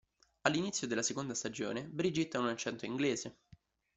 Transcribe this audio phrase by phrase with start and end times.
[0.47, 3.41] All'inizio della seconda stagione Brigitte ha un accento inglese.